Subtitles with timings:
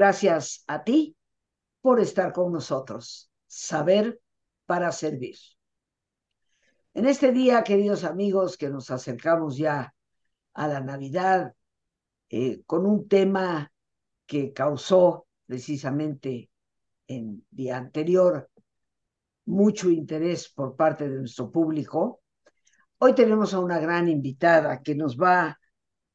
[0.00, 1.14] Gracias a ti
[1.82, 3.30] por estar con nosotros.
[3.46, 4.18] Saber
[4.64, 5.36] para servir.
[6.94, 9.94] En este día, queridos amigos, que nos acercamos ya
[10.54, 11.54] a la Navidad,
[12.30, 13.70] eh, con un tema
[14.24, 16.48] que causó precisamente
[17.06, 18.48] en día anterior
[19.44, 22.22] mucho interés por parte de nuestro público.
[22.96, 25.59] Hoy tenemos a una gran invitada que nos va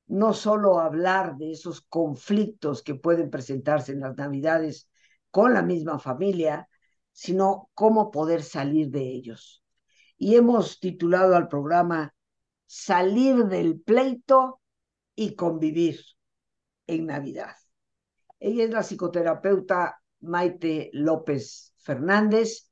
[0.08, 4.90] no solo hablar de esos conflictos que pueden presentarse en las Navidades
[5.32, 6.70] con la misma familia,
[7.12, 9.64] sino cómo poder salir de ellos.
[10.18, 12.14] Y hemos titulado al programa
[12.68, 14.62] Salir del pleito
[15.16, 16.00] y convivir
[16.88, 17.56] en Navidad.
[18.40, 22.72] Ella es la psicoterapeuta Maite López Fernández,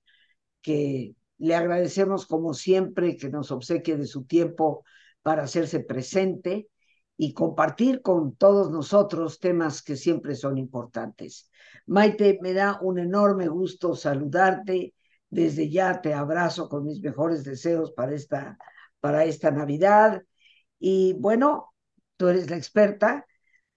[0.62, 4.84] que le agradecemos como siempre que nos obsequie de su tiempo
[5.22, 6.70] para hacerse presente
[7.18, 11.50] y compartir con todos nosotros temas que siempre son importantes.
[11.86, 14.94] Maite, me da un enorme gusto saludarte.
[15.30, 18.58] Desde ya te abrazo con mis mejores deseos para esta,
[19.00, 20.24] para esta Navidad.
[20.80, 21.74] Y bueno,
[22.18, 23.26] tú eres la experta,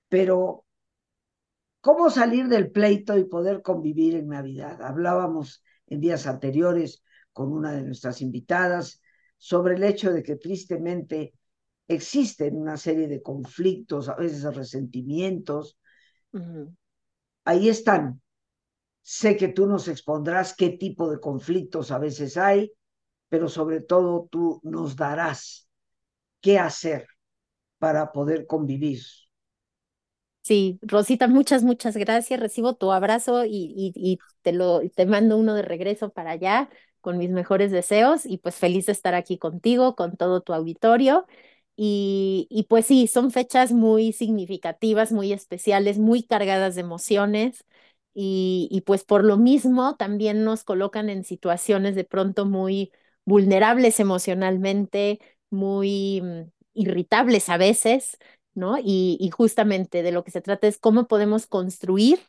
[0.09, 0.65] pero
[1.81, 4.83] ¿cómo salir del pleito y poder convivir en Navidad?
[4.83, 9.01] Hablábamos en días anteriores con una de nuestras invitadas
[9.39, 11.35] sobre el hecho de que tristemente
[11.89, 15.79] existen una serie de conflictos, a veces resentimientos.
[17.45, 18.21] Ahí están.
[19.03, 22.73] Sé que tú nos expondrás qué tipo de conflictos a veces hay,
[23.29, 25.69] pero sobre todo tú nos darás
[26.41, 27.07] qué hacer
[27.79, 29.01] para poder convivir.
[30.43, 32.39] Sí, Rosita, muchas, muchas gracias.
[32.39, 37.19] Recibo tu abrazo y, y, te, lo, te mando uno de regreso para allá con
[37.19, 41.27] mis mejores deseos y pues feliz de estar aquí contigo, con todo tu auditorio.
[41.77, 47.65] Y, y pues sí, son fechas muy significativas, muy especiales, muy cargadas de emociones
[48.15, 52.93] y, y pues por lo mismo también nos colocan en situaciones de pronto muy
[53.27, 55.21] vulnerables emocionalmente,
[55.51, 58.19] muy mm, irritables a veces
[58.55, 58.79] ¿no?
[58.83, 62.21] Y, justamente de lo que se trata es cómo podemos construir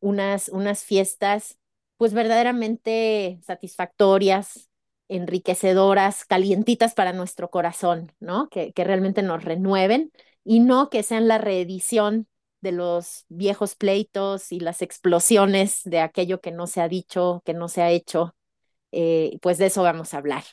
[0.00, 1.58] unas, unas fiestas,
[1.96, 4.70] pues verdaderamente satisfactorias,
[5.14, 8.48] enriquecedoras, calientitas para nuestro corazón, ¿no?
[8.48, 10.12] Que, que realmente nos renueven
[10.44, 12.28] y no que sean la reedición
[12.60, 17.54] de los viejos pleitos y las explosiones de aquello que no se ha dicho, que
[17.54, 18.34] no se ha hecho.
[18.92, 20.44] Eh, pues de eso vamos a hablar.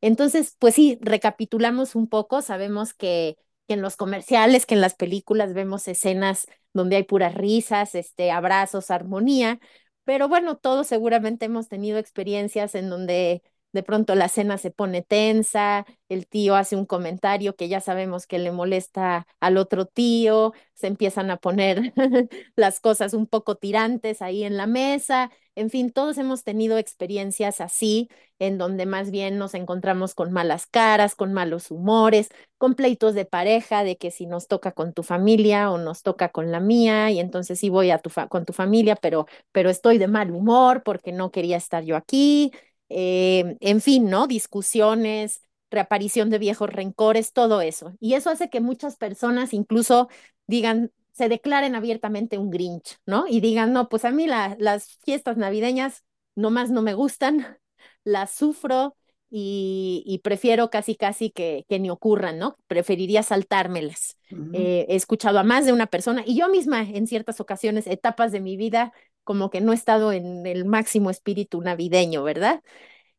[0.00, 3.36] Entonces, pues sí, recapitulamos un poco, sabemos que
[3.66, 8.30] que en los comerciales, que en las películas vemos escenas donde hay puras risas, este,
[8.30, 9.60] abrazos, armonía,
[10.04, 13.42] pero bueno, todos seguramente hemos tenido experiencias en donde
[13.72, 18.26] de pronto la cena se pone tensa, el tío hace un comentario que ya sabemos
[18.26, 21.92] que le molesta al otro tío, se empiezan a poner
[22.56, 27.60] las cosas un poco tirantes ahí en la mesa, en fin, todos hemos tenido experiencias
[27.60, 28.08] así,
[28.38, 33.24] en donde más bien nos encontramos con malas caras, con malos humores, con pleitos de
[33.24, 37.10] pareja, de que si nos toca con tu familia o nos toca con la mía,
[37.10, 40.82] y entonces sí voy a tu con tu familia, pero, pero estoy de mal humor
[40.84, 42.52] porque no quería estar yo aquí,
[42.88, 44.26] eh, en fin, ¿no?
[44.26, 47.94] Discusiones, reaparición de viejos rencores, todo eso.
[48.00, 50.08] Y eso hace que muchas personas incluso
[50.46, 53.26] digan, se declaren abiertamente un Grinch, ¿no?
[53.28, 56.04] Y digan, no, pues a mí las fiestas navideñas
[56.34, 57.58] nomás no me gustan,
[58.04, 58.96] las sufro
[59.30, 62.56] y, prefiero casi, casi que, que, ni ocurran, ¿no?
[62.66, 64.16] Preferiría saltármelas.
[64.52, 68.32] Eh, he escuchado a más de una persona y yo misma en ciertas ocasiones, etapas
[68.32, 68.92] de mi vida,
[69.28, 72.62] como que no he estado en el máximo espíritu navideño, ¿verdad?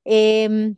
[0.06, 0.78] Em,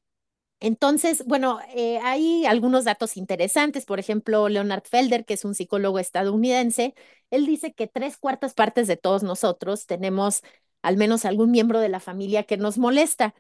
[0.59, 3.85] entonces, bueno, eh, hay algunos datos interesantes.
[3.85, 6.95] Por ejemplo, Leonard Felder, que es un psicólogo estadounidense,
[7.31, 10.43] él dice que tres cuartas partes de todos nosotros tenemos
[10.81, 13.33] al menos algún miembro de la familia que nos molesta.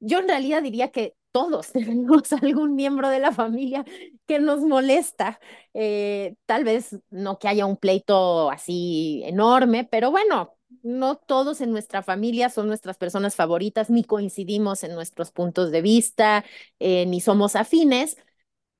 [0.00, 3.84] Yo en realidad diría que todos tenemos algún miembro de la familia
[4.26, 5.40] que nos molesta.
[5.74, 11.70] Eh, tal vez no que haya un pleito así enorme, pero bueno, no todos en
[11.72, 16.44] nuestra familia son nuestras personas favoritas, ni coincidimos en nuestros puntos de vista,
[16.78, 18.16] eh, ni somos afines.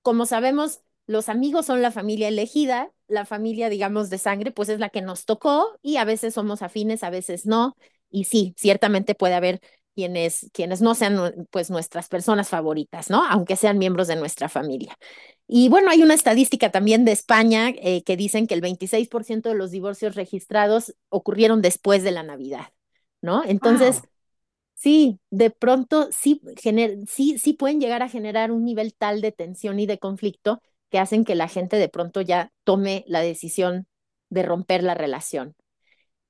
[0.03, 4.81] Como sabemos, los amigos son la familia elegida, la familia, digamos, de sangre, pues es
[4.81, 7.77] la que nos tocó y a veces somos afines, a veces no.
[8.11, 9.61] Y sí, ciertamente puede haber
[9.95, 13.25] quienes, quienes no sean pues nuestras personas favoritas, ¿no?
[13.29, 14.97] Aunque sean miembros de nuestra familia.
[15.53, 19.57] Y bueno, hay una estadística también de España eh, que dicen que el 26% de
[19.57, 22.69] los divorcios registrados ocurrieron después de la Navidad,
[23.21, 23.43] ¿no?
[23.43, 24.03] Entonces,
[24.75, 26.41] sí, de pronto sí,
[27.09, 31.01] sí, sí pueden llegar a generar un nivel tal de tensión y de conflicto que
[31.01, 33.89] hacen que la gente de pronto ya tome la decisión
[34.29, 35.57] de romper la relación.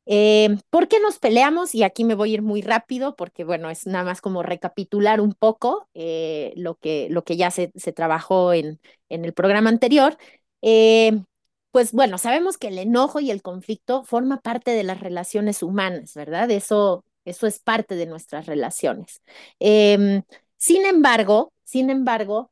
[0.07, 1.75] Eh, ¿por qué nos peleamos?
[1.75, 5.21] Y aquí me voy a ir muy rápido porque, bueno, es nada más como recapitular
[5.21, 9.71] un poco eh, lo, que, lo que ya se, se trabajó en, en el programa
[9.71, 10.17] anterior.
[10.63, 11.21] Eh,
[11.71, 16.15] pues bueno, sabemos que el enojo y el conflicto forma parte de las relaciones humanas,
[16.15, 16.51] ¿verdad?
[16.51, 19.23] Eso, eso es parte de nuestras relaciones.
[19.61, 20.23] Em,
[20.57, 22.51] sin embargo, sin embargo,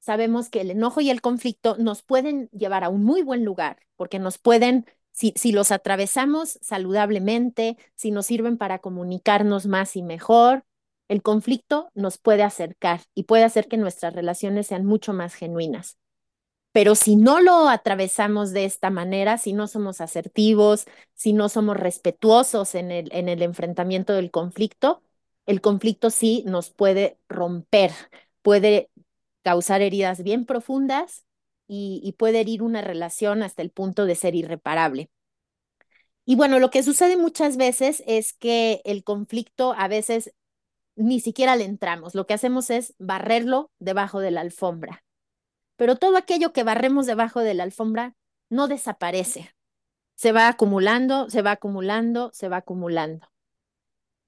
[0.00, 3.78] sabemos que el enojo y el conflicto nos pueden llevar a un muy buen lugar
[3.96, 10.64] porque nos pueden si, los atravesamos saludablemente, si nos sirven para comunicarnos más y mejor,
[11.08, 15.96] el conflicto nos puede acercar y puede hacer que nuestras relaciones sean mucho más genuinas.
[16.72, 20.84] Pero si no lo atravesamos de esta manera, si no somos asertivos,
[21.14, 25.02] si no somos respetuosos en el enfrentamiento del conflicto,
[25.46, 27.92] el conflicto sí nos puede romper,
[28.42, 28.90] puede
[29.42, 31.25] causar heridas bien profundas
[31.68, 35.10] y, puede herir una relación hasta el punto de ser irreparable.
[36.24, 40.32] Y bueno, lo que sucede muchas veces es que el conflicto a veces
[40.96, 45.04] ni siquiera le entramos, lo que hacemos es barrerlo debajo de la alfombra
[45.76, 48.14] pero todo aquello que barremos debajo de la alfombra
[48.48, 49.54] no desaparece.
[50.14, 53.28] Se va acumulando, se va acumulando, se va acumulando.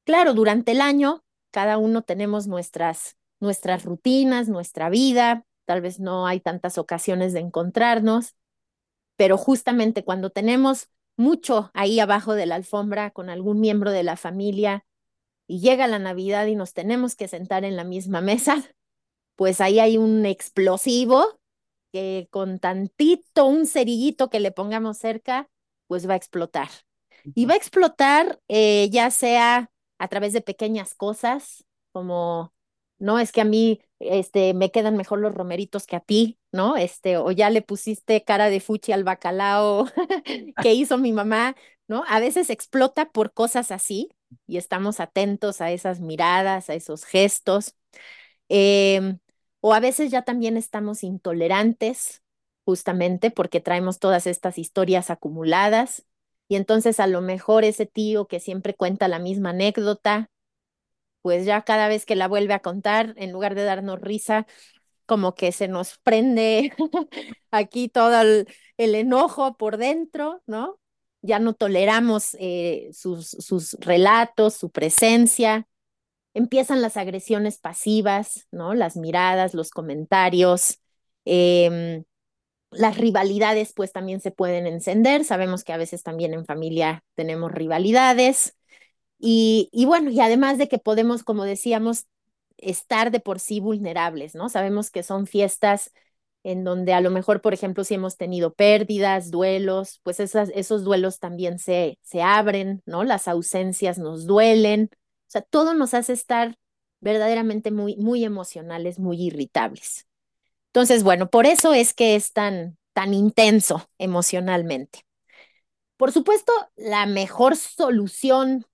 [0.05, 6.27] Claro, durante el año cada uno tenemos nuestras, nuestras rutinas, nuestra vida, tal vez no
[6.27, 8.35] hay tantas ocasiones de encontrarnos,
[9.17, 10.89] pero justamente cuando tenemos
[11.19, 14.87] mucho ahí abajo de la alfombra con algún miembro de la familia
[15.47, 18.65] y llega la Navidad y nos tenemos que sentar en la misma mesa,
[19.37, 21.39] pues ahí hay un explosivo
[21.93, 25.51] que con tantito, un cerillito que le pongamos cerca,
[25.87, 26.71] pues va a explotar.
[27.35, 32.55] Y va a explotar eh, ya sea a través de pequeñas cosas, como,
[32.99, 36.77] no, es que a mí este, me quedan mejor los romeritos que a ti, ¿no?
[36.77, 39.87] Este, o ya le pusiste cara de fuchi al bacalao
[40.63, 41.57] que hizo mi mamá,
[41.89, 42.05] ¿no?
[42.09, 44.11] A veces explota por cosas así
[44.47, 47.75] y estamos atentos a esas miradas, a esos gestos.
[48.49, 49.17] Eh,
[49.61, 52.23] o a veces ya también estamos intolerantes,
[52.65, 56.05] justamente porque traemos todas estas historias acumuladas.
[56.49, 60.31] Y entonces a lo mejor ese tío que siempre cuenta la misma anécdota,
[61.23, 64.47] pues ya cada vez que la vuelve a contar, en lugar de darnos risa,
[65.07, 66.73] como que se nos prende
[67.51, 70.79] aquí todo el, enojo por dentro, ¿no?
[71.23, 75.67] Ya no toleramos eh, sus, sus relatos, su presencia,
[76.35, 78.75] empiezan las agresiones pasivas, ¿no?
[78.75, 80.81] Las miradas, los comentarios,
[81.25, 82.05] eh,
[82.71, 87.51] las rivalidades pues también se pueden encender, sabemos que a veces también en familia tenemos
[87.53, 88.58] rivalidades
[89.19, 92.07] y, y bueno, y además de que podemos, como decíamos,
[92.59, 94.49] estar de por sí vulnerables, ¿no?
[94.49, 95.93] Sabemos que son fiestas
[96.45, 100.85] en donde a lo mejor, por ejemplo, si hemos tenido pérdidas, duelos, pues esas, esos
[100.85, 103.05] duelos también se, se abren, ¿no?
[103.05, 104.97] Las ausencias nos duelen, o
[105.31, 106.57] sea, todo nos hace estar
[107.01, 110.07] verdaderamente muy, muy emocionales, muy irritables.
[110.69, 115.01] Entonces, bueno, por eso es que es tan, tan intenso emocionalmente.
[115.97, 118.67] Por supuesto, la mejor solución,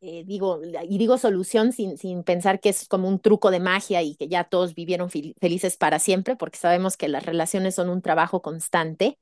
[0.00, 4.02] eh, digo, y digo solución sin, sin pensar que es como un truco de magia
[4.02, 8.02] y que ya todos vivieron felices para siempre, porque sabemos que las relaciones son un
[8.02, 9.18] trabajo constante.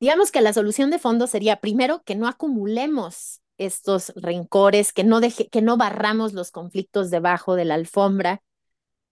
[0.00, 5.20] Digamos que la solución de fondo sería, primero, que no acumulemos estos rencores, que no,
[5.20, 8.42] deje, que no barramos los conflictos debajo de la alfombra,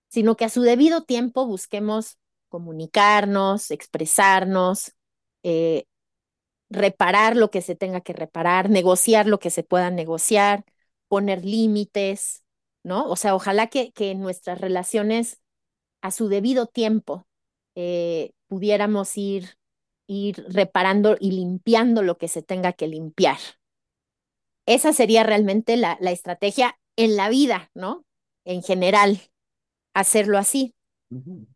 [0.08, 4.92] sino que a su debido tiempo busquemos comunicarnos, expresarnos,
[5.42, 5.84] eh,
[6.70, 10.64] reparar lo que se tenga que reparar, negociar lo que se pueda negociar,
[11.08, 12.44] poner límites,
[12.82, 13.08] ¿no?
[13.08, 15.40] O sea, ojalá que, nuestras relaciones
[16.02, 17.26] a su debido tiempo
[17.74, 19.58] eh, pudiéramos ir,
[20.06, 23.38] ir reparando y limpiando lo que se tenga que limpiar,
[24.66, 28.04] esa sería realmente la, la estrategia en la vida, ¿no?
[28.44, 29.20] En general,
[29.94, 30.74] hacerlo así.
[31.10, 31.46] Uh -huh.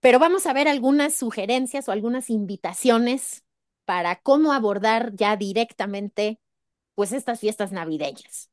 [0.00, 3.44] Pero vamos a ver algunas sugerencias o algunas invitaciones
[3.84, 6.38] para cómo abordar ya directamente,
[6.94, 8.50] pues, estas fiestas navideñas,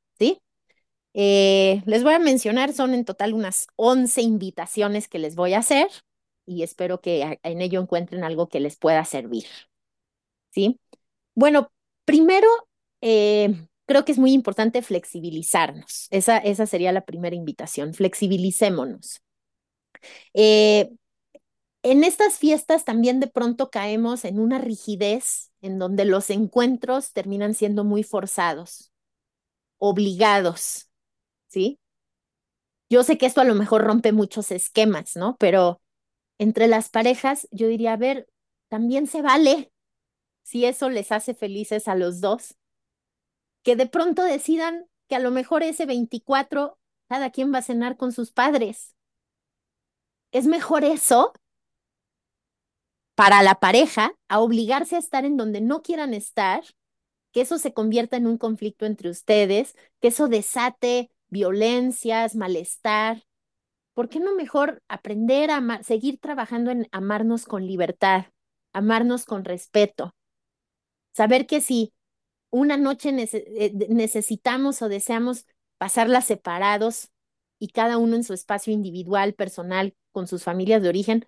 [1.14, 5.60] Eh, les voy a mencionar, son en total unas 11 invitaciones que les voy a
[5.60, 5.88] hacer
[6.46, 9.46] y espero que en ello encuentren algo que les pueda servir,
[10.52, 10.80] ¿sí?
[11.36, 11.72] Bueno,
[12.06, 12.48] primero,
[13.02, 16.08] eh, creo que es muy importante flexibilizarnos.
[16.12, 19.22] Esa, esa sería la primera invitación, flexibilicémonos.
[20.34, 20.92] Eh,
[21.84, 27.56] en estas fiestas también de pronto caemos en una rigidez en donde los encuentros terminan
[27.56, 28.93] siendo muy forzados,
[29.86, 30.90] obligados,
[31.50, 31.78] ¿sí?
[32.90, 35.36] Yo sé que esto a lo mejor rompe muchos esquemas, ¿no?
[35.40, 35.82] Pero
[36.38, 38.30] entre las parejas, yo diría, a ver,
[38.70, 39.74] también se vale
[40.44, 42.56] si eso les hace felices a los dos
[43.62, 47.98] que de pronto decidan que a lo mejor ese 24 cada quien va a cenar
[47.98, 48.96] con sus padres.
[50.32, 51.34] Es mejor eso
[53.16, 56.64] para la pareja a obligarse a estar en donde no quieran estar,
[57.34, 63.24] que eso se convierta en un conflicto entre ustedes, que eso desate violencias, malestar.
[63.94, 68.28] ¿Por qué no mejor aprender a seguir trabajando en amarnos con libertad,
[68.72, 70.16] amarnos con respeto?
[71.14, 71.94] Saber que si
[72.52, 75.48] una noche eh, necesitamos o deseamos
[75.80, 77.10] pasarla separados
[77.60, 81.26] y cada uno en su espacio individual, personal, con sus familias de origen,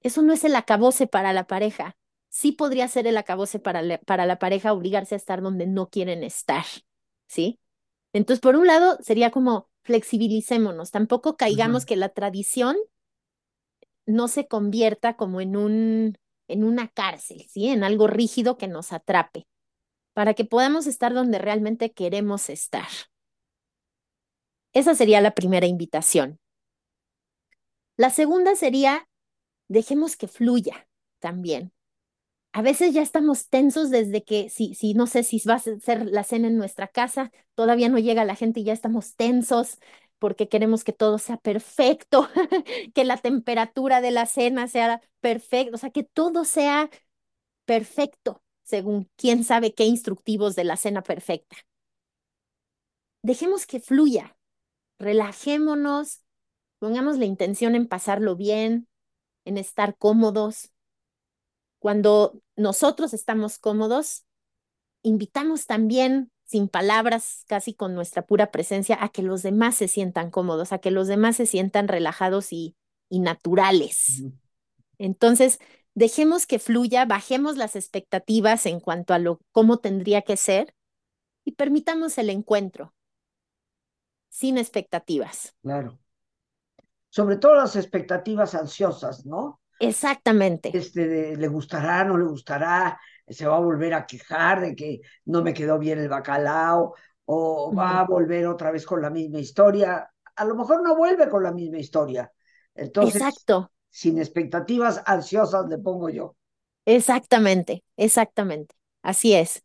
[0.00, 1.96] eso no es el acabose para la pareja.
[2.34, 5.90] Sí podría ser el acabose para la, para la pareja obligarse a estar donde no
[5.90, 6.64] quieren estar,
[7.28, 7.60] ¿sí?
[8.14, 12.76] Entonces, por un lado, sería como flexibilicémonos, tampoco caigamos que la tradición
[14.06, 16.16] no se convierta como en un
[16.48, 17.68] en una cárcel, ¿sí?
[17.68, 19.46] En algo rígido que nos atrape,
[20.14, 22.88] para que podamos estar donde realmente queremos estar.
[24.72, 26.38] Esa sería la primera invitación.
[27.96, 29.06] La segunda sería,
[29.68, 30.88] dejemos que fluya
[31.20, 31.72] también.
[32.52, 36.06] A veces ya estamos tensos desde que, si, si no sé si va a ser
[36.06, 39.78] la cena en nuestra casa, todavía no llega la gente y ya estamos tensos
[40.18, 42.28] porque queremos que todo sea perfecto,
[42.94, 46.90] que la temperatura de la cena sea perfecta, o sea, que todo sea
[47.66, 51.56] perfecto, según quién sabe qué instructivos de la cena perfecta.
[53.22, 54.36] Dejemos que fluya,
[54.98, 56.22] relajémonos,
[56.80, 58.88] pongamos la intención en pasarlo bien,
[59.44, 60.72] en estar cómodos.
[61.78, 64.24] Cuando nosotros estamos cómodos,
[65.02, 70.30] invitamos también, sin palabras, casi con nuestra pura presencia, a que los demás se sientan
[70.30, 72.76] cómodos, a que los demás se sientan relajados y,
[73.10, 74.22] naturales.
[74.96, 75.58] Entonces,
[75.94, 80.74] dejemos que fluya, bajemos las expectativas en cuanto a lo cómo tendría que ser
[81.44, 82.94] y permitamos el encuentro
[84.30, 85.54] sin expectativas.
[85.62, 85.98] Claro.
[87.10, 89.60] Sobre todo las expectativas ansiosas, ¿no?
[89.82, 90.70] Exactamente.
[90.72, 95.42] Este, le gustará, no le gustará, se va a volver a quejar de que no
[95.42, 100.08] me quedó bien el bacalao, o va a volver otra vez con la misma historia.
[100.36, 102.32] A lo mejor no vuelve con la misma historia.
[102.74, 103.70] Entonces, Exacto.
[103.90, 106.36] sin expectativas ansiosas le pongo yo.
[106.84, 108.74] Exactamente, exactamente.
[109.02, 109.62] Así es.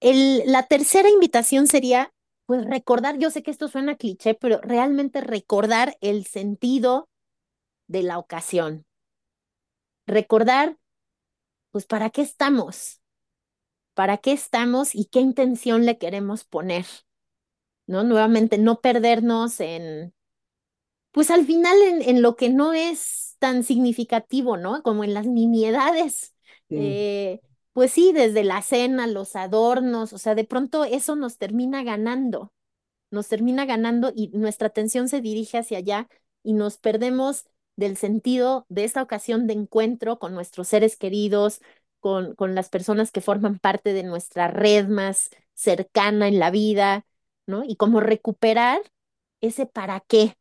[0.00, 2.12] El, la tercera invitación sería
[2.46, 7.08] pues recordar, yo sé que esto suena cliché, pero realmente recordar el sentido
[7.86, 8.84] de la ocasión.
[10.12, 10.76] Recordar,
[11.70, 13.00] pues, ¿para qué estamos?
[13.94, 16.84] ¿Para qué estamos y qué intención le queremos poner?
[17.86, 18.04] ¿No?
[18.04, 20.14] Nuevamente, no perdernos en,
[21.12, 24.82] pues al final en, lo que no es tan significativo, ¿no?
[24.82, 26.34] Como en las nimiedades.
[26.68, 27.40] Eh,
[27.72, 32.52] pues sí, desde la cena, los adornos, o sea, de pronto eso nos termina ganando,
[33.10, 36.08] nos termina ganando y nuestra atención se dirige hacia allá
[36.42, 41.60] y nos perdemos del sentido de esta ocasión de encuentro con nuestros seres queridos,
[42.00, 47.06] con, con las personas que forman parte de nuestra red más cercana en la vida,
[47.46, 47.62] ¿no?
[47.64, 48.80] Y cómo recuperar
[49.40, 50.36] ese para qué,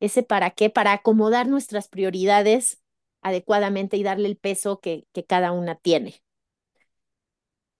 [0.00, 2.80] ese para qué, para acomodar nuestras prioridades
[3.22, 6.22] adecuadamente y darle el peso que, que cada una tiene.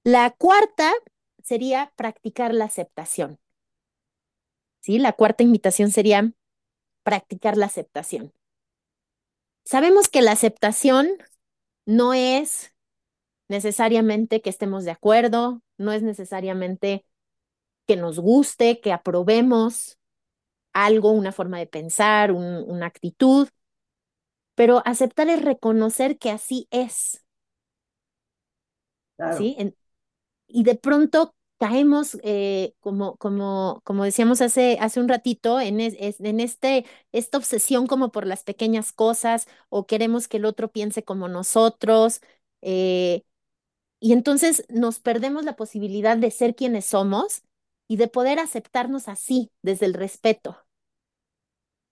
[0.04, 0.92] La cuarta
[1.42, 3.38] sería practicar la aceptación.
[4.80, 4.98] ¿Sí?
[4.98, 6.32] La cuarta invitación sería
[7.02, 8.32] practicar la aceptación.
[9.66, 11.08] Sabemos que la aceptación
[11.86, 12.72] no es
[13.48, 17.04] necesariamente que estemos de acuerdo, no es necesariamente
[17.86, 19.98] que nos guste, que aprobemos
[20.72, 23.48] algo, una forma de pensar, una actitud,
[24.54, 27.24] pero aceptar es reconocer que así es.
[29.36, 29.56] ¿Sí?
[30.48, 36.40] y de pronto caemos, eh, como, como, como decíamos hace, hace un ratito, en, en
[36.40, 41.28] este, esta obsesión como por las pequeñas cosas o queremos que el otro piense como
[41.28, 42.20] nosotros.
[42.62, 43.24] Eh,
[44.00, 47.42] y entonces nos perdemos la posibilidad de ser quienes somos
[47.88, 50.58] y de poder aceptarnos así, desde el respeto.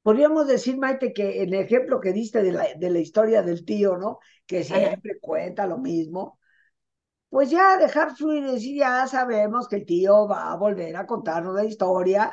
[0.03, 3.65] Podríamos decir, Maite, que en el ejemplo que diste de la, de la historia del
[3.65, 4.19] tío, ¿no?
[4.47, 6.39] Que siempre cuenta lo mismo,
[7.35, 11.05] pues ya dejar fluir y decir, ya sabemos que el tío va a volver a
[11.05, 12.33] contarnos la historia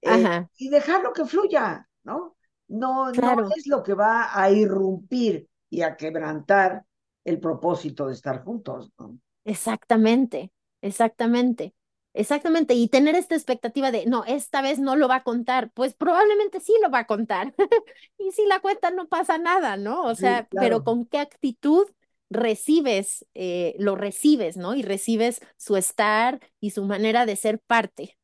[0.00, 2.34] eh, y dejarlo que fluya, ¿no?
[2.66, 6.86] No, no es lo que va a irrumpir y a quebrantar
[7.24, 9.18] el propósito de estar juntos, ¿no?
[9.44, 11.74] Exactamente, exactamente.
[12.14, 15.92] Exactamente, y tener esta expectativa de, no, esta vez no lo va a contar, pues
[15.92, 17.54] probablemente sí lo va a contar.
[18.18, 20.04] y si la cuenta no pasa nada, ¿no?
[20.04, 21.86] O sea, pero con qué actitud
[22.30, 24.74] recibes, eh, lo recibes, ¿no?
[24.74, 28.18] Y recibes su estar y su manera de ser parte.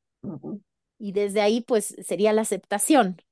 [0.98, 3.22] Y desde ahí, pues, sería la aceptación.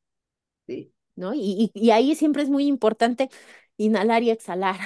[0.66, 0.92] Sí.
[1.16, 1.34] ¿No?
[1.34, 3.28] Y, y, ahí siempre es muy importante
[3.76, 4.78] inhalar y exhalar,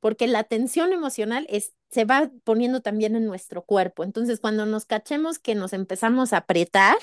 [0.00, 4.04] porque la tensión emocional es, se va poniendo también en nuestro cuerpo.
[4.04, 6.96] Entonces, cuando nos cachemos que nos empezamos a apretar,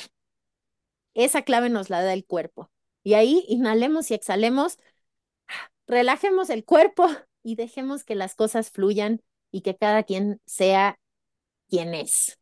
[1.13, 2.69] esa clave nos la da el cuerpo.
[3.03, 4.77] Y ahí inhalemos y exhalemos,
[5.87, 7.07] relajemos el cuerpo
[7.43, 9.21] y dejemos que las cosas fluyan
[9.51, 10.99] y que cada quien sea
[11.69, 12.39] quien es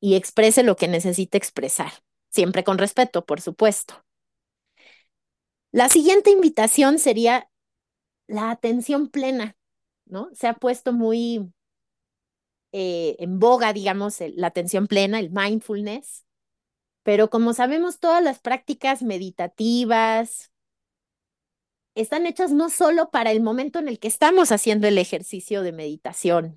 [0.00, 1.92] y exprese lo que necesite expresar,
[2.30, 4.04] siempre con respeto, por supuesto.
[5.72, 7.48] La siguiente invitación sería
[8.26, 9.56] la atención plena,
[10.06, 10.30] ¿no?
[10.32, 11.52] Se ha puesto muy
[12.72, 16.24] eh, en boga, digamos, la atención plena, el mindfulness,
[17.02, 20.49] pero como sabemos, todas las prácticas meditativas
[21.94, 25.72] están hechas no solo para el momento en el que estamos haciendo el ejercicio de
[25.72, 26.56] meditación,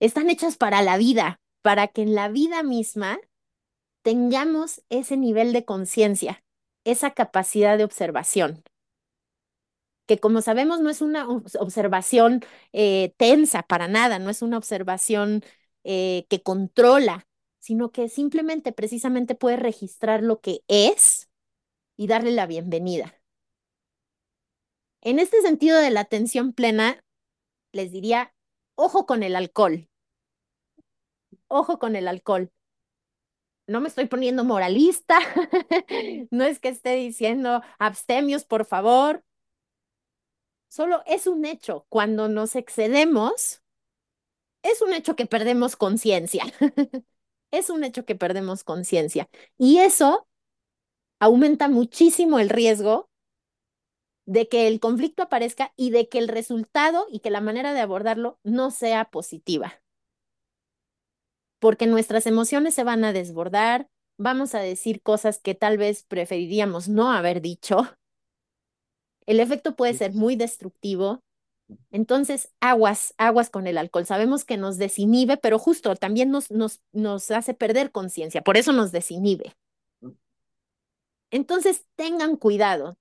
[0.00, 3.18] están hechas para la vida, para que en la vida misma
[4.02, 6.42] tengamos ese nivel de conciencia,
[6.84, 8.62] esa capacidad de observación,
[10.06, 15.44] que como sabemos no es una observación eh, tensa para nada, no es una observación
[15.84, 17.26] eh, que controla,
[17.58, 21.28] sino que simplemente, precisamente puede registrar lo que es
[21.96, 23.17] y darle la bienvenida.
[25.00, 27.04] En este sentido de la atención plena,
[27.72, 28.34] les diría,
[28.74, 29.88] ojo con el alcohol.
[31.48, 32.50] Ojo con el alcohol.
[33.66, 35.18] No me estoy poniendo moralista,
[36.30, 39.24] no es que esté diciendo abstemios, por favor.
[40.68, 41.86] Solo es un hecho.
[41.88, 43.62] Cuando nos excedemos,
[44.62, 46.44] es un hecho que perdemos conciencia.
[47.50, 49.28] es un hecho que perdemos conciencia.
[49.58, 50.28] Y eso
[51.20, 53.07] aumenta muchísimo el riesgo
[54.28, 57.80] de que el conflicto aparezca y de que el resultado y que la manera de
[57.80, 59.80] abordarlo no sea positiva.
[61.58, 63.88] Porque nuestras emociones se van a desbordar,
[64.18, 67.88] vamos a decir cosas que tal vez preferiríamos no haber dicho.
[69.26, 71.22] El efecto puede ser muy destructivo
[71.90, 74.06] entonces, aguas, aguas con el alcohol.
[74.06, 78.72] Sabemos que nos desinhibe, pero justo también nos, nos, nos hace perder conciencia, por eso
[78.72, 79.54] nos desinhibe.
[81.30, 82.96] Entonces, tengan cuidado,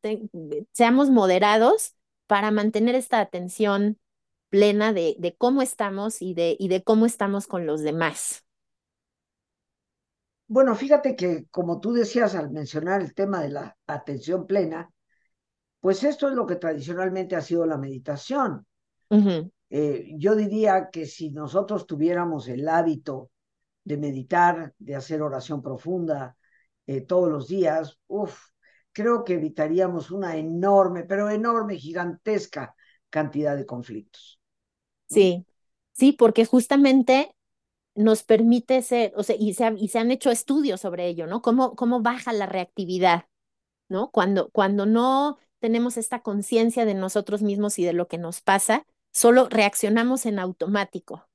[0.74, 1.96] seamos moderados
[2.28, 3.98] para mantener esta atención
[4.50, 8.46] plena de, de cómo estamos y de, y de cómo estamos con los demás.
[10.50, 14.90] Bueno, fíjate que como tú decías al mencionar el tema de la atención plena,
[15.82, 18.66] pues esto es lo que tradicionalmente ha sido la meditación.
[19.70, 23.32] Eh, yo diría que si nosotros tuviéramos el hábito
[23.84, 26.38] de meditar, de hacer oración profunda
[26.88, 28.40] eh, todos los días, uf,
[28.92, 32.76] creo que evitaríamos una enorme, pero enorme, gigantesca
[33.10, 34.40] cantidad de conflictos.
[35.10, 35.46] Sí,
[35.94, 37.36] sí, porque justamente
[37.96, 41.42] nos permite ser, o sea, y se, y se han hecho estudios sobre ello, ¿no?
[41.42, 43.26] Cómo, cómo baja la reactividad,
[43.90, 44.12] ¿no?
[44.12, 48.86] Cuando, cuando no tenemos esta conciencia de nosotros mismos y de lo que nos pasa,
[49.12, 51.28] solo reaccionamos en automático.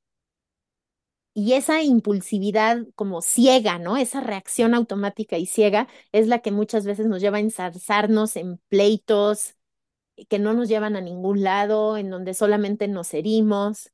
[1.34, 3.96] Y esa impulsividad como ciega, ¿no?
[3.96, 8.58] Esa reacción automática y ciega es la que muchas veces nos lleva a ensarzarnos en
[8.68, 9.56] pleitos
[10.28, 13.90] que no nos llevan a ningún lado, en donde solamente nos herimos.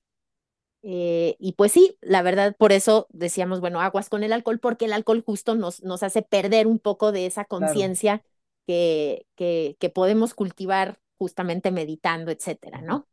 [0.83, 4.85] Eh, y pues sí, la verdad, por eso decíamos, bueno, aguas con el alcohol, porque
[4.87, 8.23] el alcohol justo nos, nos hace perder un poco de esa conciencia
[8.67, 13.09] que, que, podemos cultivar justamente meditando, etcétera, ¿no?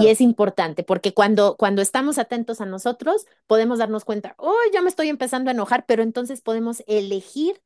[0.00, 4.82] Y es importante porque cuando, cuando estamos atentos a nosotros, podemos darnos cuenta, oh, ya
[4.82, 7.62] me estoy empezando a enojar, pero entonces podemos elegir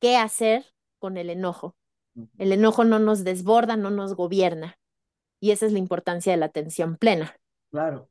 [0.00, 0.64] qué hacer
[0.98, 1.76] con el enojo.
[2.36, 4.78] El enojo no nos desborda, no nos gobierna.
[5.40, 7.36] Y esa es la importancia de la atención plena.
[7.70, 8.08] Claro.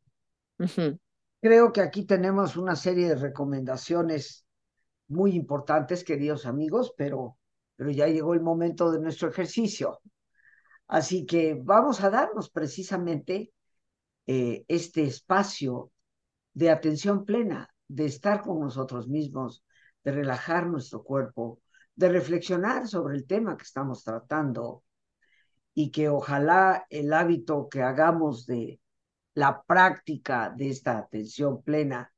[1.41, 4.45] Creo que aquí tenemos una serie de recomendaciones
[5.07, 7.37] muy importantes, queridos amigos, pero
[7.77, 10.01] pero ya llegó el momento de nuestro ejercicio.
[10.87, 13.51] Así que vamos a darnos precisamente
[14.25, 15.91] eh, este espacio
[16.53, 19.63] de atención plena, de estar con nosotros mismos,
[20.03, 21.61] de relajar nuestro cuerpo,
[21.95, 24.83] de reflexionar sobre el tema que estamos tratando
[25.73, 28.79] y que ojalá el hábito que hagamos de
[29.33, 32.11] la práctica de esta atención plena,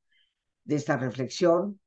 [0.64, 1.80] de esta reflexión,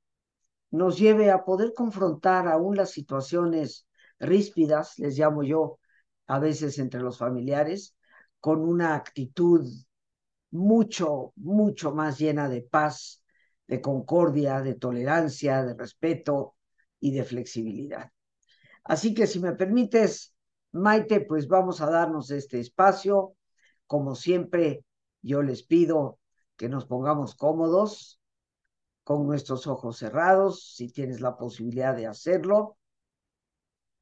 [0.70, 3.88] nos lleve a poder confrontar aún las situaciones
[4.20, 5.80] ríspidas, les llamo yo,
[6.28, 7.96] a veces entre los familiares,
[8.40, 9.66] con una actitud
[10.52, 13.24] mucho, mucho más llena de paz,
[13.68, 16.56] de concordia, de tolerancia, de respeto
[17.00, 18.12] y de flexibilidad.
[18.84, 20.34] Así que si me permites,
[20.72, 23.36] Maite, pues vamos a darnos este espacio
[23.88, 24.86] Como siempre,
[25.22, 26.20] yo les pido
[26.58, 28.20] que nos pongamos cómodos
[29.04, 32.78] con nuestros ojos cerrados, si tienes la posibilidad de hacerlo.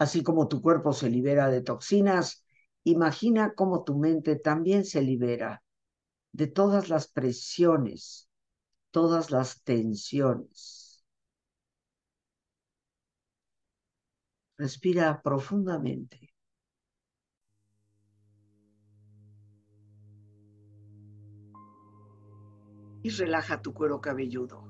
[0.00, 2.42] así como tu cuerpo se libera de toxinas,
[2.84, 5.62] imagina cómo tu mente también se libera
[6.32, 8.30] de todas las presiones,
[8.90, 11.04] todas las tensiones.
[14.56, 16.32] Respira profundamente.
[23.02, 24.69] Y relaja tu cuero cabelludo.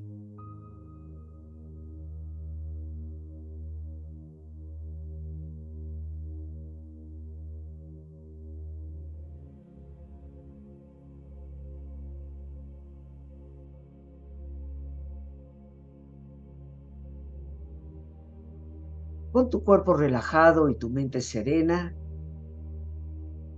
[19.31, 21.95] Con tu cuerpo relajado y tu mente serena,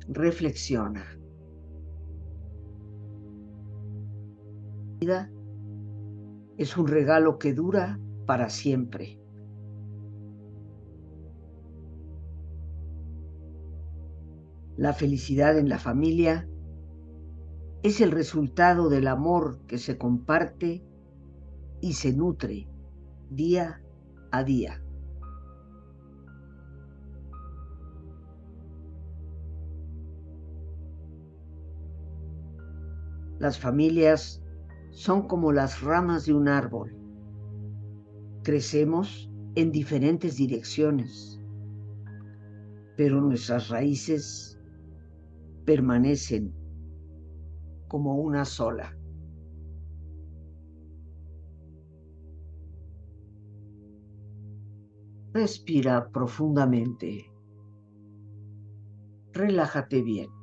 [0.07, 1.03] reflexiona.
[4.99, 5.31] La vida
[6.57, 9.19] es un regalo que dura para siempre.
[14.77, 16.47] La felicidad en la familia
[17.83, 20.83] es el resultado del amor que se comparte
[21.81, 22.67] y se nutre
[23.29, 23.83] día
[24.31, 24.82] a día.
[33.43, 34.41] Las familias
[34.91, 36.95] son como las ramas de un árbol.
[38.41, 41.41] Crecemos en diferentes direcciones,
[42.95, 44.57] pero nuestras raíces
[45.65, 46.53] permanecen
[47.89, 48.97] como una sola.
[55.33, 57.29] Respira profundamente.
[59.33, 60.42] Relájate bien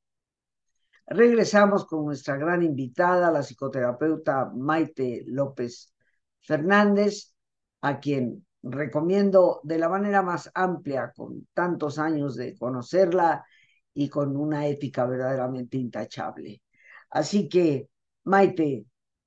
[1.13, 5.93] Regresamos con nuestra gran invitada, la psicoterapeuta Maite López
[6.39, 7.33] Fernández,
[7.81, 13.43] a quien recomiendo de la manera más amplia, con tantos años de conocerla
[13.93, 16.61] y con una ética verdaderamente intachable.
[17.09, 17.89] Así que,
[18.23, 18.85] Maite,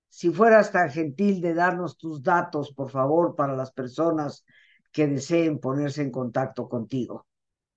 [0.08, 4.46] si fueras tan gentil de darnos tus datos, por favor, para las personas
[4.90, 7.26] que deseen ponerse en contacto contigo.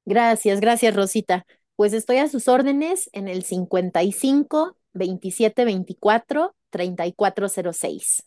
[0.06, 1.46] Gracias, gracias, Rosita.
[1.78, 8.24] Pues estoy a sus órdenes en el 55 27 24 3406.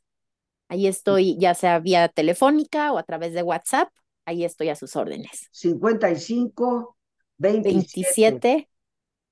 [0.68, 3.88] Ahí estoy, ya sea vía telefónica o a través de WhatsApp.
[4.24, 5.48] Ahí estoy a sus órdenes.
[5.50, 6.96] 55
[7.38, 8.68] 27,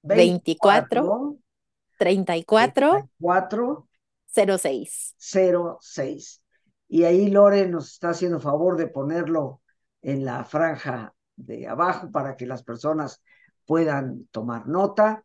[0.02, 1.38] 24,
[1.96, 3.88] 34 4
[4.34, 5.14] 06.
[5.80, 6.42] 06.
[6.88, 9.62] Y ahí Lore nos está haciendo favor de ponerlo
[10.02, 13.22] en la franja de abajo para que las personas
[13.68, 15.22] puedan tomar nota.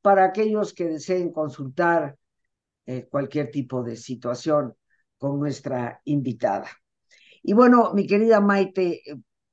[0.00, 2.16] Para aquellos que deseen consultar
[2.86, 4.74] eh, cualquier tipo de situación
[5.18, 6.68] con nuestra invitada.
[7.42, 9.02] Y bueno, mi querida Maite,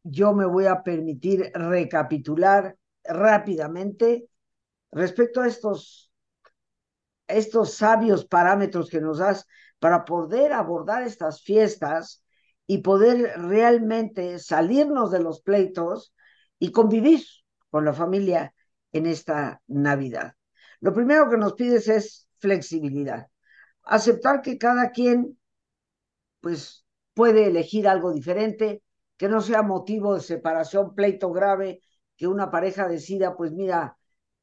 [0.04, 4.30] yo me voy a permitir recapitular rápidamente
[4.92, 6.12] respecto a estos,
[7.28, 9.48] estos sabios parámetros que nos das
[9.80, 12.24] para poder abordar estas fiestas
[12.68, 16.14] y poder realmente salirnos de los pleitos
[16.60, 17.22] y convivir
[17.78, 18.56] con la familia
[18.92, 20.34] en esta Navidad.
[20.80, 23.28] Lo primero que nos pides es flexibilidad.
[23.84, 25.38] Aceptar que cada quien,
[26.42, 28.82] pues, puede elegir algo diferente,
[29.16, 31.84] que no sea motivo de separación, pleito grave,
[32.16, 33.96] que una pareja decida, pues mira,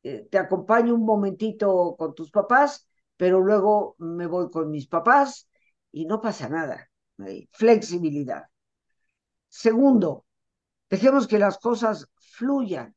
[0.05, 5.49] eh, te acompaño un momentito con tus papás, pero luego me voy con mis papás
[5.91, 6.89] y no pasa nada.
[7.51, 8.45] Flexibilidad.
[9.49, 10.25] Segundo,
[10.89, 12.95] dejemos que las cosas fluyan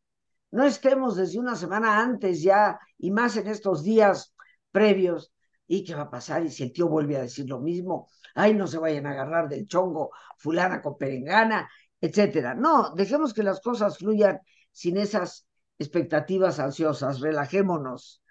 [0.52, 4.34] no estemos desde una semana antes ya y más en estos días
[4.72, 5.32] previos.
[5.68, 6.46] ¿Y qué va a pasar?
[6.46, 9.50] Y si el tío vuelve a decir lo mismo, ay, no se vayan a agarrar
[9.50, 12.56] del chongo, fulana con perengana, etcétera.
[12.56, 14.40] No, dejemos que las cosas fluyan
[14.72, 15.46] sin esas
[15.78, 18.24] expectativas ansiosas, relajémonos.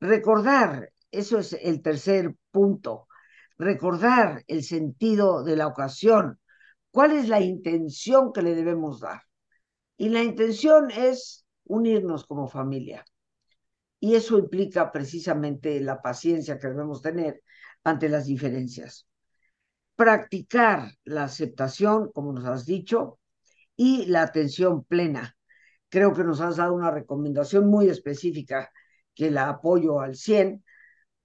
[0.00, 3.08] Recordar, eso es el tercer punto,
[3.56, 6.40] recordar el sentido de la ocasión.
[6.90, 9.27] ¿Cuál es la intención que le debemos dar?
[9.98, 13.04] Y la intención es unirnos como familia.
[14.00, 17.42] Y eso implica precisamente la paciencia que debemos tener
[17.84, 19.06] ante las diferencias.
[19.96, 23.18] Practicar la aceptación, como nos has dicho,
[23.76, 25.36] y la atención plena.
[25.88, 28.70] Creo que nos has dado una recomendación muy específica
[29.14, 30.64] que la apoyo al 100.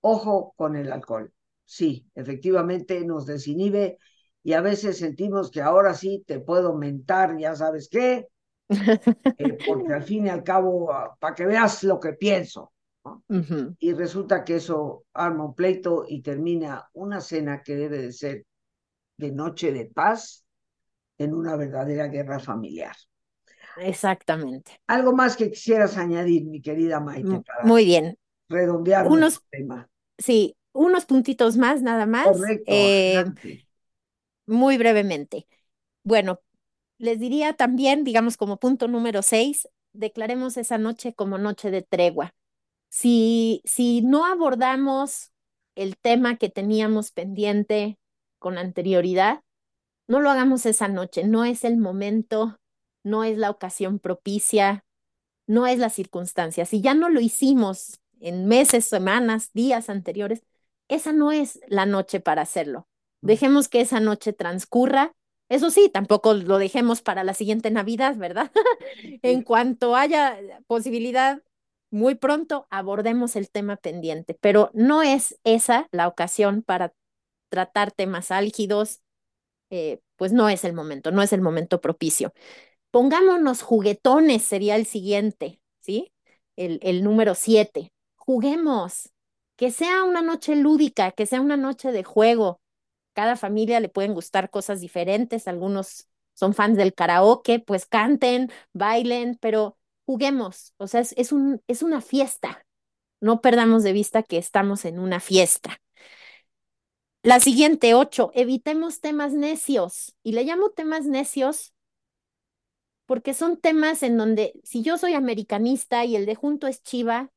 [0.01, 1.31] Ojo con el alcohol.
[1.65, 3.99] Sí, efectivamente nos desinhibe
[4.43, 8.27] y a veces sentimos que ahora sí te puedo mentar, ya sabes qué,
[9.37, 12.71] eh, porque al fin y al cabo, para que veas lo que pienso.
[13.79, 18.45] Y resulta que eso arma un pleito y termina una cena que debe de ser
[19.17, 20.45] de noche de paz
[21.17, 22.95] en una verdadera guerra familiar.
[23.77, 24.79] Exactamente.
[24.87, 27.41] Algo más que quisieras añadir, mi querida Maite.
[27.63, 28.17] Muy bien.
[28.49, 29.89] Redondear unos tema.
[30.17, 32.27] Sí, unos puntitos más, nada más.
[32.27, 32.63] Correcto.
[32.67, 33.25] Eh,
[34.45, 35.47] muy brevemente.
[36.03, 36.41] Bueno,
[36.97, 42.33] les diría también, digamos, como punto número seis, declaremos esa noche como noche de tregua.
[42.89, 45.31] Si, si no abordamos
[45.75, 47.97] el tema que teníamos pendiente
[48.39, 49.41] con anterioridad,
[50.07, 52.59] no lo hagamos esa noche, no es el momento,
[53.03, 54.85] no es la ocasión propicia,
[55.47, 56.65] no es la circunstancia.
[56.65, 60.43] Si ya no lo hicimos en meses, semanas, días anteriores,
[60.87, 62.87] esa no es la noche para hacerlo.
[63.21, 65.13] Dejemos que esa noche transcurra
[65.53, 68.51] eso sí, tampoco lo dejemos para la siguiente Navidad, ¿verdad?
[69.21, 71.41] en cuanto haya posibilidad,
[71.91, 76.93] muy pronto abordemos el tema pendiente, pero no es esa la ocasión para
[77.49, 79.01] tratar temas álgidos,
[79.69, 82.33] eh, pues no es el momento, no es el momento propicio.
[82.91, 86.11] Pongámonos juguetones, sería el siguiente, ¿sí?
[86.55, 87.91] El, el número siete.
[88.15, 89.11] Juguemos,
[89.57, 92.61] que sea una noche lúdica, que sea una noche de juego,
[93.13, 99.37] cada familia le pueden gustar cosas diferentes, algunos son fans del karaoke, pues canten, bailen,
[99.39, 102.65] pero juguemos, o sea, es, un, es una fiesta,
[103.21, 105.79] no perdamos de vista que estamos en una fiesta.
[107.21, 110.15] La siguiente, ocho, evitemos temas necios.
[110.23, 111.73] Y le llamo temas necios
[113.05, 117.31] porque son temas en donde si yo soy americanista y el de junto es chiva,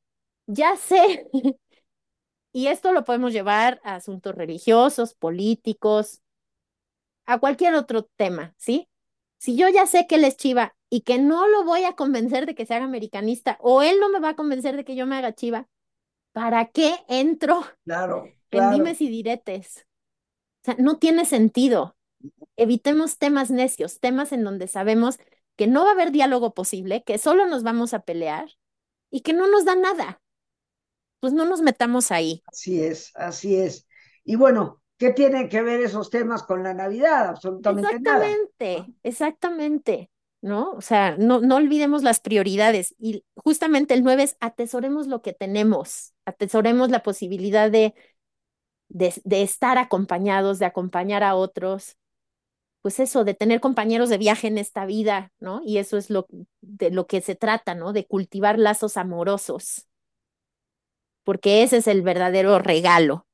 [0.47, 1.29] ya sé
[2.57, 6.23] Y esto lo podemos llevar a asuntos religiosos, políticos,
[7.27, 8.89] a cualquier otro tema, ¿sí?
[9.37, 12.47] Si yo ya sé que él es chiva y que no lo voy a convencer
[12.47, 15.07] de que se haga americanista o él no me va a convencer de que yo
[15.07, 15.69] me haga chiva,
[16.33, 19.87] ¿para qué entro claro, en dimes y diretes?
[20.63, 21.95] O sea, no tiene sentido.
[22.57, 25.19] Evitemos temas necios, temas en donde sabemos
[25.57, 28.49] que no va a haber diálogo posible, que solo nos vamos a pelear
[29.11, 30.23] y que no nos da nada
[31.21, 32.45] pues no nos metamos ahí.
[32.47, 33.87] Así es, así es.
[34.25, 37.29] Y bueno, ¿qué tienen que ver esos temas con la Navidad?
[37.29, 38.89] Absolutamente exactamente, nada.
[39.03, 40.73] Exactamente, ¿no?
[40.73, 42.95] O sea, no, no olvidemos las prioridades.
[42.99, 47.95] Y justamente el 9 es atesoremos lo que tenemos, atesoremos la posibilidad de,
[48.89, 51.97] de, de estar acompañados, de acompañar a otros,
[52.83, 55.63] pues eso, de tener compañeros de viaje en esta vida, ¿no?
[55.65, 56.27] Y eso es lo
[56.63, 57.93] de lo que se trata, ¿no?
[57.93, 59.87] De cultivar lazos amorosos
[61.27, 63.27] porque ese es el verdadero regalo.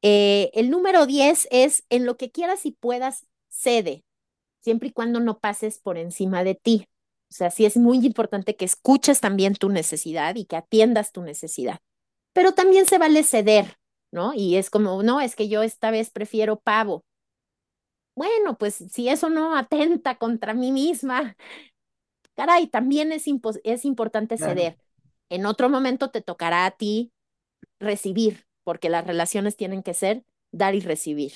[0.00, 4.02] Eh, el número 10 es en lo que quieras y puedas, cede,
[4.62, 6.88] siempre y cuando no pases por encima de ti.
[7.30, 11.20] O sea, sí es muy importante que escuches también tu necesidad y que atiendas tu
[11.20, 11.80] necesidad.
[12.32, 13.76] Pero también se vale ceder,
[14.10, 14.32] ¿no?
[14.32, 17.04] Y es como, no, es que yo esta vez prefiero pavo.
[18.16, 21.36] Bueno, pues si eso no atenta contra mí misma,
[22.34, 23.26] caray, también es,
[23.64, 24.78] es importante ceder.
[25.32, 27.10] En otro momento te tocará a ti
[27.80, 31.32] recibir, porque las relaciones tienen que ser dar y recibir.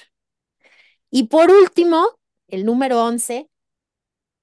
[1.10, 2.06] Y por último,
[2.48, 3.48] el número 11,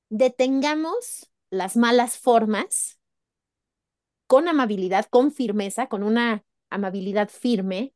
[0.09, 2.99] detengamos las malas formas
[4.27, 7.93] con amabilidad, con firmeza, con una amabilidad firme,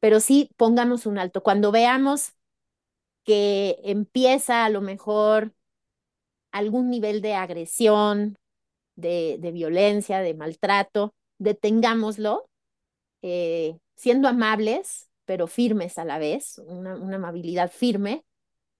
[0.00, 1.42] pero sí pongamos un alto.
[1.42, 2.32] Cuando veamos
[3.24, 5.54] que empieza a lo mejor
[6.52, 8.38] algún nivel de agresión,
[9.00, 12.48] de, violencia, de maltrato, detengámoslo,
[13.22, 18.24] eh, siendo amables, pero firmes a la vez, una, una amabilidad firme,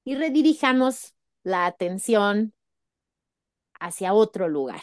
[0.05, 2.55] y redirijamos la atención
[3.79, 4.83] hacia otro lugar.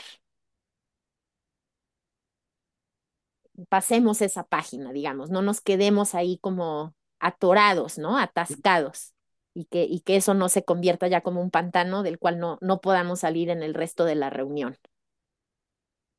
[3.70, 8.18] Pasemos esa página, digamos, no nos quedemos ahí como atorados, ¿no?
[8.18, 9.14] Atascados.
[9.54, 12.60] Y que, y que eso no se convierta ya como un pantano del cual no,
[12.62, 14.78] no podamos salir en el resto de la reunión.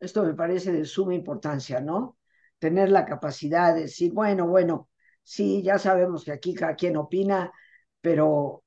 [0.01, 2.19] Esto me parece de suma importancia, ¿no?
[2.59, 4.89] Tener la capacidad de decir, bueno, bueno,
[5.23, 7.53] sí, ya sabemos que aquí cada quien opina,
[8.01, 8.65] pero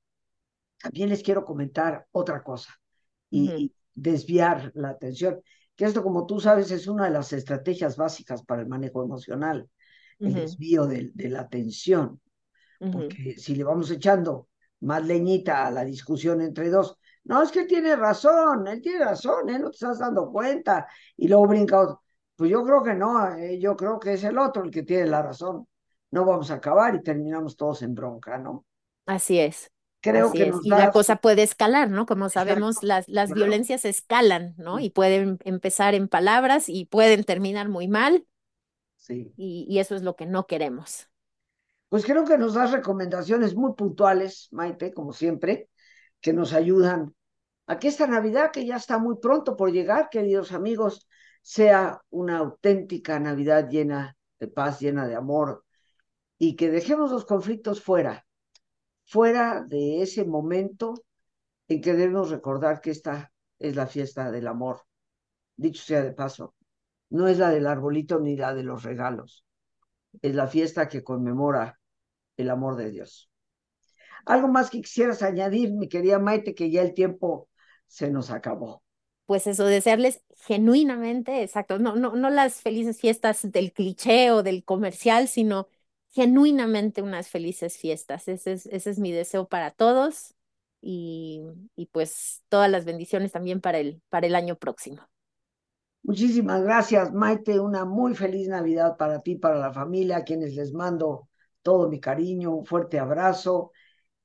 [0.81, 2.73] también les quiero comentar otra cosa
[3.29, 5.41] y, desviar la atención,
[5.75, 9.69] que esto, como tú sabes, es una de las estrategias básicas para el manejo emocional,
[10.19, 12.21] el desvío de, de, la atención.
[12.79, 14.47] Porque si le vamos echando
[14.79, 19.49] más leñita a la discusión entre dos, no, es que tiene razón, él tiene razón,
[19.49, 22.01] él no te estás dando cuenta, y luego brinca otro.
[22.35, 25.05] Pues yo creo que no, eh, yo creo que es el otro el que tiene
[25.05, 25.67] la razón.
[26.09, 28.65] No vamos a acabar y terminamos todos en bronca, ¿no?
[29.05, 29.71] Así es.
[30.01, 32.07] Creo que y la cosa puede escalar, ¿no?
[32.07, 34.79] Como sabemos, las, las violencias escalan, ¿no?
[34.79, 38.25] Y pueden empezar en palabras y pueden terminar muy mal.
[38.97, 39.31] Sí.
[39.37, 41.07] Y, y eso es lo que no queremos.
[41.89, 45.69] Pues creo que nos das recomendaciones muy puntuales, Maite, como siempre,
[46.21, 47.15] que nos ayudan
[47.67, 51.07] a que esta Navidad, que ya está muy pronto por llegar, queridos amigos,
[51.41, 55.65] sea una auténtica Navidad llena de paz, llena de amor,
[56.37, 58.25] y que dejemos los conflictos fuera,
[59.05, 60.93] fuera de ese momento
[61.67, 64.81] en que debemos recordar que esta es la fiesta del amor.
[65.55, 66.55] Dicho sea de paso,
[67.09, 69.45] no es la del arbolito ni la de los regalos,
[70.21, 71.79] es la fiesta que conmemora
[72.37, 73.30] el amor de Dios.
[74.25, 77.49] Algo más que quisieras añadir, mi querida Maite, que ya el tiempo
[77.87, 78.83] se nos acabó.
[79.25, 84.63] Pues eso, desearles genuinamente, exacto, no, no, no las felices fiestas del cliché o del
[84.65, 85.67] comercial, sino
[86.09, 88.27] genuinamente unas felices fiestas.
[88.27, 90.33] Ese es, ese es mi deseo para todos
[90.81, 91.43] y,
[91.75, 95.07] y, pues todas las bendiciones también para el, para el año próximo.
[96.03, 97.59] Muchísimas gracias, Maite.
[97.59, 101.29] Una muy feliz Navidad para ti, para la familia, a quienes les mando
[101.61, 103.71] todo mi cariño, un fuerte abrazo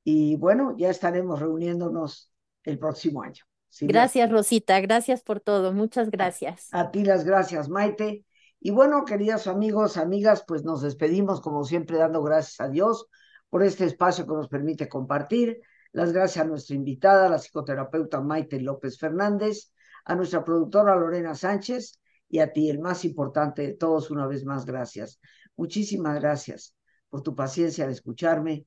[0.08, 2.32] y bueno, ya estaremos reuniéndonos
[2.62, 3.42] el próximo año.
[3.80, 6.68] gracias, Rosita, gracias por todo, muchas gracias.
[6.72, 8.24] A, a ti las gracias, Maite.
[8.60, 13.08] Y bueno, queridos amigos, amigas, pues nos despedimos como siempre dando gracias a Dios
[13.50, 15.60] por este espacio que nos permite compartir.
[15.90, 19.72] Las gracias a nuestra invitada, la psicoterapeuta Maite López Fernández,
[20.04, 21.98] a nuestra productora Lorena Sánchez
[22.28, 25.18] y a ti, el más importante de todos, una vez más, gracias.
[25.56, 26.76] Muchísimas gracias
[27.08, 28.66] por tu paciencia de escucharme